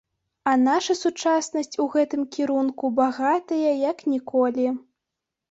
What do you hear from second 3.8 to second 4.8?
як ніколі.